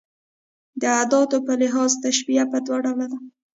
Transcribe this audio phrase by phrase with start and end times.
[0.81, 3.17] د اداتو په لحاظ تشبېه پر دوه ډوله ده.